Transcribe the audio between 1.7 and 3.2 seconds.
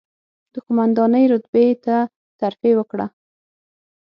ته ترفېع وکړه،